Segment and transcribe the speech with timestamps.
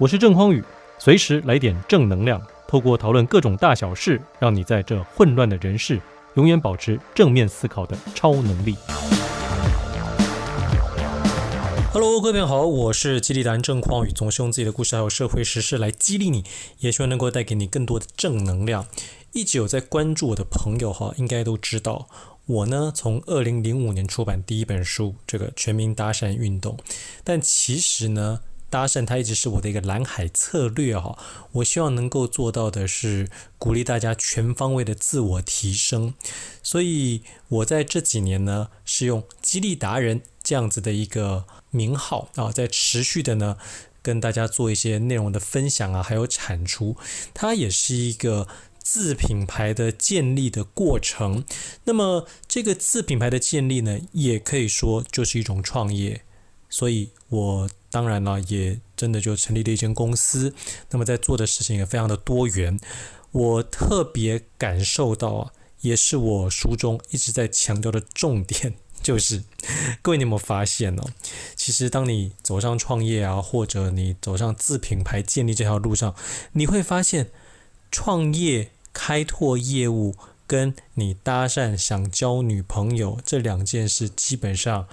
[0.00, 0.64] 我是郑匡宇，
[0.98, 6.00] 随时来点正能量，透过讨论各种大小事，让你在这混乱的人世，
[6.36, 8.74] 永远保持正面思考的超能力。
[11.92, 16.46] Hello，各位朋友好，我是激励达人郑匡宇，总是用自己的故事还有社会时事来激励你，
[16.78, 18.86] 也希望能够带给你更多的正能量。
[19.32, 22.08] 一直有在关注我的朋友哈，应该都知道
[22.46, 26.74] 我呢，从二零零五年出版第一本书《这个全民搭讪运动》，
[27.22, 28.40] 但其实呢。
[28.70, 31.18] 搭讪，它一直是我的一个蓝海策略哈。
[31.52, 33.28] 我希望能够做到的是
[33.58, 36.14] 鼓励大家全方位的自我提升，
[36.62, 43.58] 所以我在这几年呢，是用激励达人这样子的一个名号啊，在持续的呢
[44.00, 46.96] 跟大家做一些内容的分享啊，还有产出。
[47.34, 48.46] 它也是一个
[48.82, 51.44] 自品牌的建立的过程。
[51.84, 56.22] 那么这个自品牌的建立呢，也可以说就是一种创业。
[56.72, 60.54] 所以我当然了，也真的就成立了一间公司。
[60.90, 62.78] 那么在做的事情也非常的多元。
[63.32, 69.44] 我特别感受到啊，也是我书中一直在强调的重点，就是
[70.02, 71.02] 各位你有没有发现呢？
[71.54, 76.14] 其实当你走上创业啊，或者你走上自品牌建立这条路上，
[76.52, 77.30] 你会发现
[77.90, 80.14] 创业开拓业务
[80.46, 84.88] 跟你搭讪想交女朋友这两件事基本上。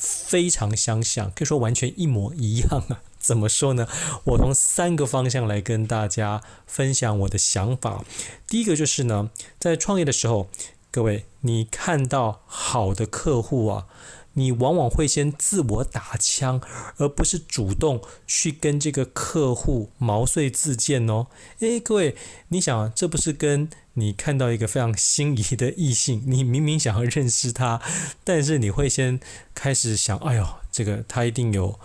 [0.00, 3.02] 非常相像，可以说完全一模一样啊！
[3.20, 3.86] 怎么说呢？
[4.24, 8.02] 我从三个方向来跟大家分享我的想法。
[8.48, 10.48] 第一个就是呢，在创业的时候，
[10.90, 13.86] 各位，你看到好的客户啊。
[14.34, 16.60] 你往往会先自我打枪，
[16.96, 21.26] 而不是主动去跟这个客户毛遂自荐哦。
[21.58, 22.16] 诶，各位，
[22.48, 27.80] 你想，这不是跟你看到一个非常心仪的异性，你明明想要认识他，
[28.22, 29.18] 但是你会先
[29.54, 31.78] 开始想，哎呦，这个他一定有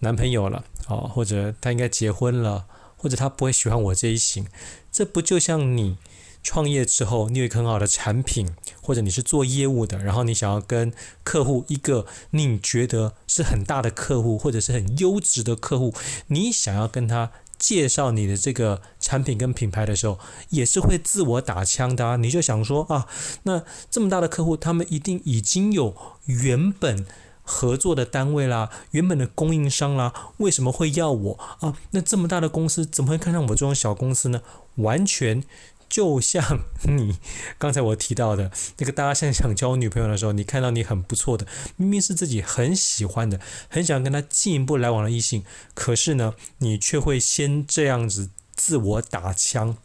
[0.00, 4.46] 男朋友了啊，或者他应该结婚了，或者他不会喜欢我这一型，
[4.90, 5.96] 这不就像你？
[6.42, 8.54] 创业之后，你有一个很好的产品，
[8.86, 10.92] 或者你是做业务的，然后你想要跟
[11.24, 15.92] 客户一个你觉得是很大的客户，或者是很优质的客户，
[16.28, 20.20] 你想要跟他介绍你的这个产品跟品牌的时候，
[20.50, 22.14] 也是会自我打枪的啊。
[22.14, 23.08] 你就想说啊，
[23.42, 25.96] 那这么大的客户，他们一定已经有
[26.26, 27.04] 原本
[27.42, 31.76] 合作的单位啦，原本的供应商啦，为什么会要我啊？
[31.90, 34.42] 那这么大的公司怎么会看上我这种小公司呢？
[34.76, 35.42] 完全。
[35.88, 37.16] 就像你
[37.58, 45.44] 刚才我提到的那个，大家现在想交女朋友的时候，你看到你很不错的，明明是自己很喜欢的，很想跟他进一步来往的异性，
[45.74, 49.76] 可是呢，你却会先这样子自我打枪。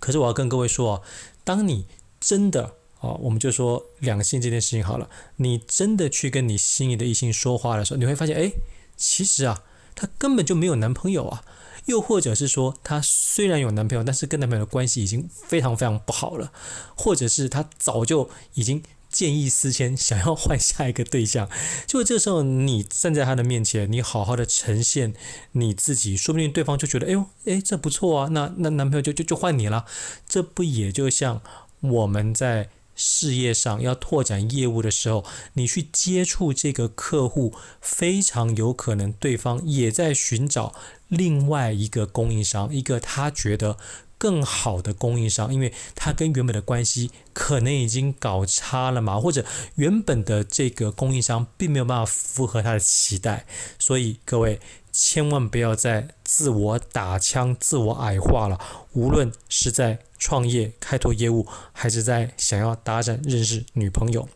[0.00, 1.02] 可是我要跟各位说啊，
[1.44, 1.86] 当你
[2.18, 8.52] 真的啊，我们就说两性这件事情好了，你真的去跟你心仪的异性说话的时候，你会发现，哎，
[8.96, 9.62] 其实啊，
[9.94, 11.44] 他根本就没有男朋友啊。
[11.86, 16.52] 又或者是说，她虽然有男朋友，但是跟男朋友的关系已经非常非常不好了，
[16.96, 21.48] 或者是她早就已经见异思迁，想要换下一个对象。
[21.86, 25.14] 就这时候，你站在她的面前，你好好的呈现
[25.52, 29.84] 你自己，说不定对方就觉得，哎呦，哎，这不错啊，那那男朋友就就就换你了。
[30.26, 31.42] 这不也就像
[31.80, 40.74] 我们在事业上要拓展业务的时候，你去接触这个客户，非常有可能对方也在寻找。
[41.08, 43.76] 另外一个供应商，一个他觉得
[44.22, 49.44] 更好的供应商，因为他跟原本的关系可能已经搞差了嘛，或者
[49.74, 53.44] 原本的这个供应商并没有办法符合他的期待，
[53.80, 54.60] 所以各位
[54.92, 58.60] 千万不要再自我打枪、自我矮化了。
[58.92, 64.28] 无论是在创业、开拓业务，还是在想要搭讪认识女朋友。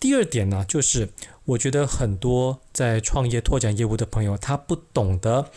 [0.00, 1.10] 第二点呢，就是
[1.44, 5.52] 我觉得很多在创业拓展业务的朋友，他不懂得。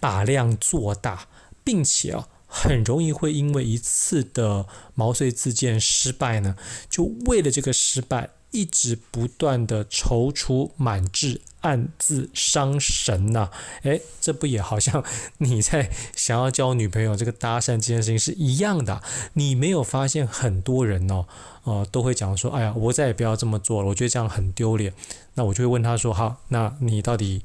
[0.00, 1.28] 把量做大，
[1.64, 6.56] 并且啊，很容易会因为一次的毛遂自荐失败呢，
[6.88, 13.50] 就为了这个失败，一直不断的踌躇满志，暗自伤神呐。
[13.82, 15.04] 诶，这不也好像
[15.38, 19.02] 你在想要交女朋友这个搭讪这件事情是一样的？
[19.32, 21.26] 你没有发现很多人哦，
[21.64, 24.94] 呃，都会讲说，哎呀，我再也不要这么做了，我觉得这样很丢脸。
[25.34, 27.42] 那我就会问他说，好，那你到底？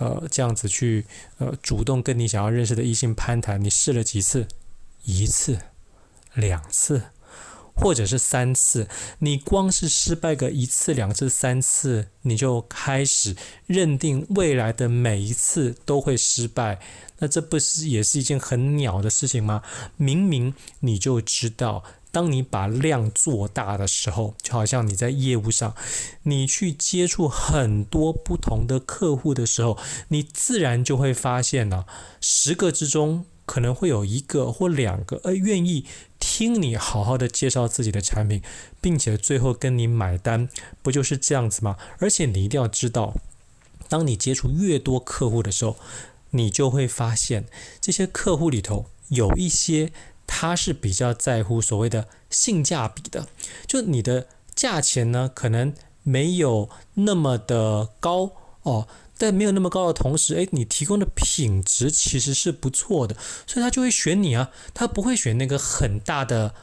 [0.00, 1.04] 呃，这样子去
[1.38, 4.48] 呃，主动跟你想要认识的异性攀谈，你试了几次？
[5.04, 5.58] 一次、
[6.34, 7.02] 两次，
[7.74, 8.88] 或者是三次？
[9.18, 13.36] 你光是失败个一次、两次、三次，你就开始
[13.66, 16.80] 认定未来的每一次都会失败？
[17.18, 19.62] 那这不是也是一件很鸟的事情吗？
[19.96, 25.74] 明明你就知道当你把量做大的时候，就好像你在业务上，
[26.24, 29.78] 你去接触很多不同的客户的时候，
[30.08, 31.86] 你自然就会发现呢，
[32.20, 35.86] 十个之中可能会有一个或两个，呃，愿意
[36.18, 38.42] 听你好好的介绍自己的产品，
[38.80, 40.48] 并且最后跟你买单，
[40.82, 41.76] 不就是这样子吗？
[42.00, 43.14] 而且你一定要知道，
[43.88, 45.76] 当你接触越多客户的时候，
[46.30, 47.46] 你就会发现
[47.80, 49.92] 这些客户里头有一些。
[50.32, 53.26] 他是比较在乎所谓的性价比的，
[53.66, 55.74] 就你的价钱呢，可能
[56.04, 58.30] 没有那么的高
[58.62, 58.86] 哦，
[59.18, 66.54] 但没有那么高的同时，诶，你提供的品质其实是不错的，所以他就会选你啊，他不会选那个很大的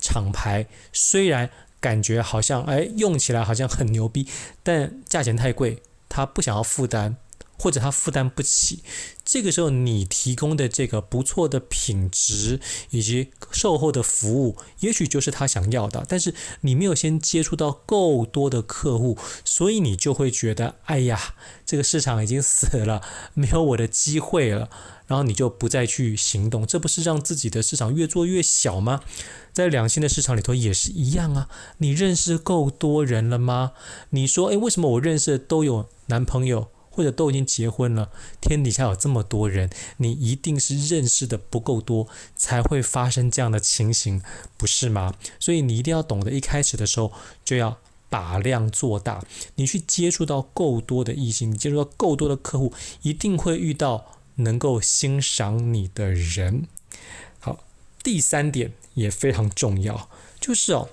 [0.00, 1.50] 厂牌，虽然
[1.80, 4.28] 感觉好像诶，用起来好像很牛逼，
[4.62, 7.16] 但价钱太贵，他不想要负担。
[7.58, 8.82] 或者他负担不起，
[9.24, 12.60] 这个时候你提供的这个不错的品质
[12.90, 16.04] 以及售后的服务，也许就是他想要的。
[16.08, 23.02] 但是你没有先接触到够多的客户，所以你就会觉得，哎呀，这个市场已经死了，
[23.34, 24.68] 没有我的机会了。
[25.06, 29.02] 然后你就不再去行动，这不是让自己的市场越做越小吗？
[29.52, 31.48] 在两性的市场里头也是一样啊。
[31.78, 33.70] 你认识够多人了吗？
[34.10, 36.68] 你说，哎，为什么我认识的都有男朋友？
[36.96, 38.10] 或者都已经结婚了，
[38.40, 44.22] 天底下有这么多人，你一定是认识的不够多，才会发生这样的情形，
[44.56, 45.14] 不是吗？
[45.38, 47.12] 所以你一定要懂得，一开始的时候
[47.44, 47.76] 就要
[48.08, 49.22] 把量做大，
[49.56, 52.72] 你去接触到够多的异性，你接触到够多的客户，
[53.02, 54.06] 一定会遇到
[54.36, 56.66] 能够欣赏你的人。
[57.38, 57.62] 好，
[58.02, 60.08] 第三点也非常重要，
[60.40, 60.88] 就是哦，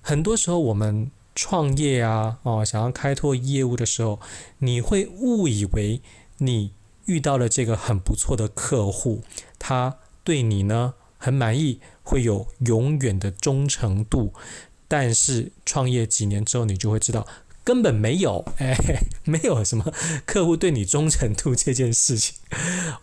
[0.00, 1.10] 很多时候我们。
[1.36, 4.18] 创业啊，哦，想要开拓业务的时候，
[4.58, 6.00] 你会误以为
[6.38, 6.72] 你
[7.04, 9.22] 遇到了这个很不错的客户，
[9.58, 14.32] 他对你呢很满意，会有永远的忠诚度。
[14.88, 17.26] 但是创业几年之后，你就会知道
[17.62, 18.74] 根本没有， 哎，
[19.24, 19.92] 没有什么
[20.24, 22.36] 客户对你忠诚度这件事情。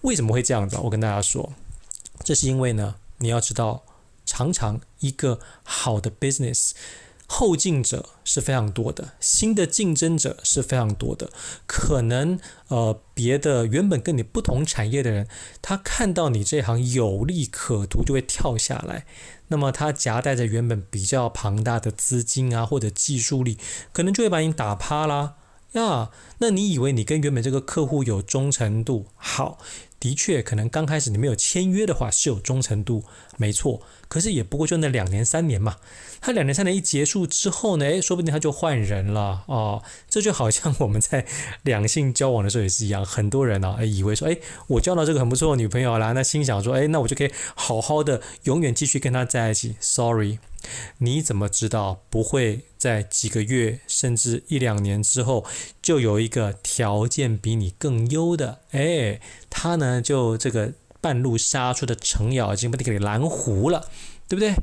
[0.01, 0.77] 为什么会这样子？
[0.81, 1.53] 我跟大家说，
[2.24, 3.83] 这是因为呢，你要知道，
[4.25, 6.71] 常常一个好的 business。
[7.27, 11.29] 后进者是非常多的，新的竞争者是非常多的。
[11.65, 15.27] 可能呃，别的原本跟你不同产业的人，
[15.61, 19.05] 他看到你这行有利可图，就会跳下来。
[19.47, 23.57] 那么他夹带着原本比较庞大的资金啊，或者技术力，
[23.91, 25.35] 可能就会把你打趴啦。
[25.73, 29.07] 呀，那你以为你跟原本这个客户有忠诚度？
[29.15, 29.57] 好。
[30.03, 33.05] 的确，可能刚开始你没有签约的话是有忠诚度，
[33.38, 33.81] 没错。
[34.09, 35.77] 可是也不过就那两年三年嘛。
[36.19, 39.81] 他两年三年一结束之后呢，诶，说不定他就换人了哦。
[40.09, 41.25] 这就好像我们在
[41.63, 49.77] 两性交往的时候也是一样，很多人呢啊，以为说，诶，我交到这个很不错的女朋友了，那心想说，诶，那我就可以好好的永远继续跟她在一起。
[49.79, 50.39] Sorry。
[50.99, 55.44] 你怎么知道不会在几个月甚至一两年之后
[55.81, 58.59] 就有一个条件比你更优的？
[58.71, 63.88] 哎，他呢就这个半路杀出的程咬金把你给拦糊了，
[64.28, 64.56] 对不对？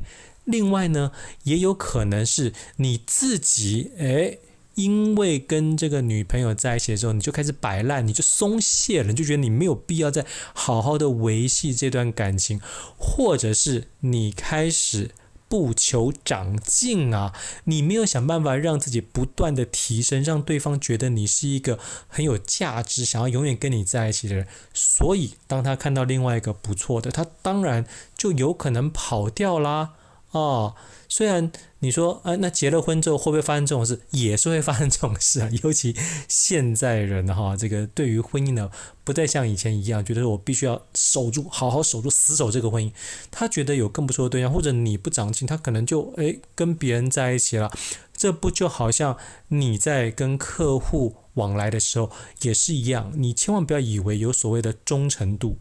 [0.45, 1.11] 另外呢，
[1.43, 4.37] 也有可能是你自己哎，
[4.75, 12.59] 因为跟这个女朋友在一起的时候，你就开始摆烂，你就松懈了，你就觉得你没有必要再好好的维系这段感情，
[12.97, 15.11] 或者是你开始。
[15.51, 17.33] 不求长进啊！
[17.65, 21.77] 你没有想办法让自己不断的提升，让对方觉得你是一个
[22.07, 24.47] 很有价值、想要永远跟你在一起的人。
[24.73, 27.85] 所以，当他看到另外一个不错的，他当然
[28.15, 29.95] 就有可能跑掉啦。
[30.31, 30.75] 哦，
[31.09, 33.99] 虽然你说，哎，那结了婚之后会不会发生这种事？
[34.11, 35.49] 也是会发生这种事啊。
[35.61, 35.95] 尤其
[36.27, 38.71] 现在人哈，这个对于婚姻呢，
[39.03, 42.93] 不再像以前一样，觉得我必须要守住，好好守住，死守这个婚姻。
[43.29, 47.69] 他觉得有更不错的对象，或者你不长进，他可能就哎跟别人在一起了。
[48.21, 52.11] 这不就好像你在跟客户往来的时候
[52.43, 55.57] 也是一样，你千万不要以为有所谓的忠诚度。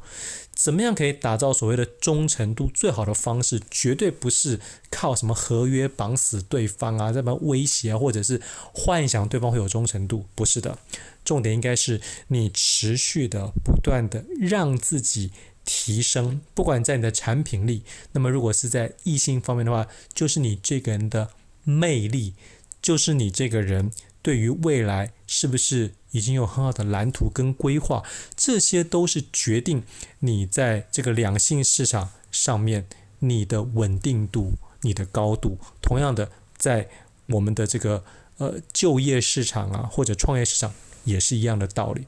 [0.53, 2.71] 怎么样可以打造所谓的忠诚度？
[2.75, 8.43] 最好的方式绝对不是靠什么合约绑死对方啊，这么威胁啊，或者是
[8.75, 10.77] 幻想对方会有忠诚度，不是的。
[11.25, 15.33] 重点应该是你持续的、不断的让自己
[15.65, 21.31] 提升，不管在你的产品力，那么如果是在异性方面的话，就是你这个人的
[21.65, 22.35] 魅力，
[22.81, 23.91] 就是你这个人
[24.23, 28.03] 对于未来是不是已经有很好的蓝图跟规划，
[28.37, 29.83] 这些都是决定
[30.21, 32.87] 你在这个两性市场上面
[33.21, 35.59] 你的稳定度、你的高度。
[35.81, 36.89] 同样的，在
[37.27, 38.05] 我们的这个
[38.39, 40.73] 呃就业市场啊，或者创业市场
[41.05, 42.07] 也是一样的道理。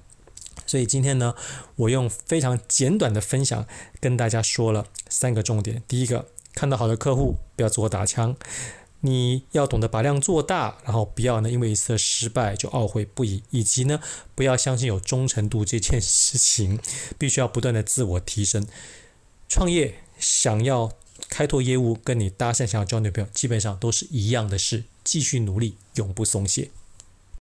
[0.66, 1.34] 所以今天呢，
[1.76, 3.66] 我用非常简短的分享
[4.00, 5.82] 跟大家说了三个重点。
[5.86, 8.36] 第一个，看到好的客户，不要自我打枪。
[9.04, 14.00] 你要懂得把量做大，然后不要呢因为一次失败就懊悔不已，以及呢
[14.34, 16.78] 不要相信有忠诚度这件事情，
[17.18, 18.66] 必须要不断的自我提升。
[19.48, 20.92] 创业想要
[21.28, 26.70] 开拓业务，跟你搭讪想要交女朋友，基本上都是一样的事，继续努力，永不松懈。